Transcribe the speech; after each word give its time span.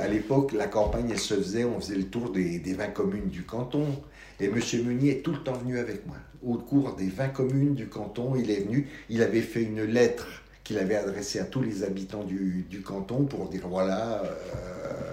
À 0.00 0.08
l'époque, 0.08 0.52
la 0.52 0.66
campagne, 0.66 1.08
elle 1.10 1.18
se 1.18 1.34
faisait, 1.34 1.64
on 1.64 1.80
faisait 1.80 1.96
le 1.96 2.04
tour 2.04 2.30
des, 2.30 2.58
des 2.58 2.74
20 2.74 2.88
communes 2.88 3.28
du 3.28 3.42
canton. 3.42 3.86
Et 4.40 4.46
M. 4.46 4.60
Meunier 4.84 5.18
est 5.18 5.22
tout 5.22 5.32
le 5.32 5.38
temps 5.38 5.54
venu 5.54 5.78
avec 5.78 6.06
moi. 6.06 6.16
Au 6.46 6.54
cours 6.54 6.94
des 6.94 7.08
20 7.08 7.28
communes 7.28 7.74
du 7.74 7.88
canton, 7.88 8.36
il 8.36 8.50
est 8.50 8.60
venu, 8.60 8.88
il 9.08 9.22
avait 9.22 9.40
fait 9.40 9.62
une 9.62 9.82
lettre 9.82 10.26
qu'il 10.62 10.78
avait 10.78 10.96
adressée 10.96 11.40
à 11.40 11.44
tous 11.44 11.62
les 11.62 11.82
habitants 11.82 12.22
du, 12.22 12.66
du 12.68 12.82
canton 12.82 13.24
pour 13.24 13.48
dire 13.48 13.66
voilà, 13.66 14.22
euh, 14.22 15.12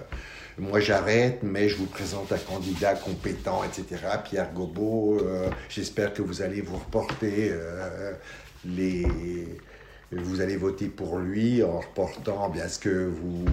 moi 0.57 0.81
j'arrête, 0.81 1.39
mais 1.43 1.69
je 1.69 1.77
vous 1.77 1.85
présente 1.85 2.31
un 2.33 2.37
candidat 2.37 2.93
compétent, 2.93 3.63
etc. 3.63 4.01
Pierre 4.23 4.53
Gobeau, 4.53 5.17
euh, 5.21 5.49
j'espère 5.69 6.13
que 6.13 6.21
vous 6.21 6.41
allez 6.41 6.59
vous 6.61 6.75
reporter 6.75 7.51
euh, 7.51 8.11
les 8.65 9.07
vous 10.17 10.41
allez 10.41 10.55
voter 10.55 10.87
pour 10.87 11.19
lui 11.19 11.63
en 11.63 11.79
reportant 11.79 12.49
bien 12.49 12.67
ce 12.67 12.79
que 12.79 13.07
vous, 13.07 13.45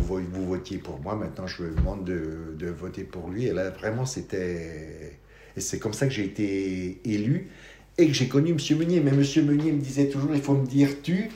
votiez 0.47 0.79
pour 0.79 1.01
moi. 1.01 1.17
Maintenant, 1.17 1.47
je 1.47 1.65
vous 1.65 1.75
demande 1.75 2.05
de, 2.05 2.69
voter 2.69 3.05
pour 3.05 3.29
lui. 3.29 3.47
Et 3.47 3.53
là, 3.53 3.71
vraiment, 3.71 4.07
c'était. 4.07 5.19
C'est 5.57 5.79
comme 5.79 5.93
ça 5.93 6.07
que 6.07 6.13
j'ai 6.13 6.25
été 6.25 7.01
élu 7.05 7.49
et 7.99 8.07
que 8.07 8.15
j'ai 8.15 8.29
connu 8.29 8.53
M. 8.53 8.79
Meunier. 8.79 9.01
Mais 9.01 9.11
M. 9.11 9.23
Meunier 9.45 9.73
me 9.73 9.81
disait 9.81 10.09
toujours 10.09 10.35
il 10.35 10.41
faut 10.41 10.55
me 10.55 10.67
dire 10.67 10.89
tu. 11.03 11.29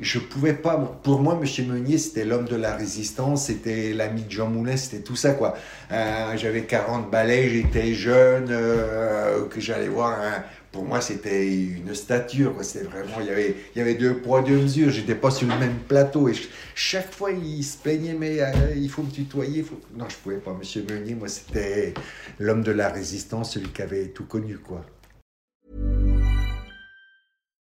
Je 0.00 0.18
pouvais 0.18 0.54
pas. 0.54 0.76
Pour 1.02 1.20
moi, 1.20 1.38
M. 1.40 1.66
Meunier, 1.66 1.98
c'était 1.98 2.24
l'homme 2.24 2.46
de 2.46 2.56
la 2.56 2.74
résistance, 2.74 3.46
c'était 3.46 3.92
l'ami 3.92 4.22
de 4.22 4.30
Jean 4.30 4.48
Moulin, 4.48 4.76
c'était 4.76 5.02
tout 5.02 5.16
ça, 5.16 5.32
quoi. 5.32 5.54
Euh, 5.92 6.36
J'avais 6.36 6.62
40 6.64 7.10
balais, 7.10 7.48
j'étais 7.50 7.92
jeune, 7.92 8.48
euh, 8.50 9.46
que 9.46 9.60
j'allais 9.60 9.88
voir 9.88 10.18
pour 10.72 10.84
moi, 10.84 11.00
c'était 11.00 11.52
une 11.52 11.94
stature. 11.94 12.54
C'était 12.62 12.84
vraiment, 12.84 13.20
il 13.20 13.26
y 13.26 13.30
avait, 13.30 13.56
il 13.74 13.78
y 13.78 13.82
avait 13.82 13.94
deux 13.94 14.18
poids, 14.18 14.42
deux 14.42 14.58
mesures. 14.58 14.90
J'étais 14.90 15.14
pas 15.14 15.30
sur 15.30 15.48
le 15.48 15.58
même 15.58 15.78
plateau. 15.88 16.28
Et 16.28 16.34
chaque 16.74 17.12
fois, 17.12 17.32
il 17.32 17.62
se 17.64 17.76
plaignait, 17.76 18.14
mais 18.14 18.40
euh, 18.40 18.50
il 18.76 18.88
faut 18.88 19.02
me 19.02 19.10
tutoyer. 19.10 19.64
Non, 19.96 20.08
je 20.08 20.16
pouvais 20.16 20.38
pas. 20.38 20.54
Monsieur 20.54 20.84
Meunier, 20.88 21.14
moi, 21.14 21.28
c'était 21.28 21.94
l'homme 22.38 22.62
de 22.62 22.72
la 22.72 22.88
résistance, 22.88 23.54
celui 23.54 23.68
qui 23.70 23.82
avait 23.82 24.08
tout 24.08 24.24
connu, 24.24 24.58
quoi. 24.58 24.84